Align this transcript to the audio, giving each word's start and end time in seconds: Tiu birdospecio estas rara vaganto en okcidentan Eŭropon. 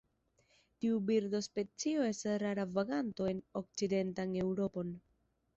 Tiu 0.85 1.01
birdospecio 1.09 2.07
estas 2.13 2.41
rara 2.45 2.67
vaganto 2.79 3.31
en 3.35 3.45
okcidentan 3.63 4.35
Eŭropon. 4.47 4.95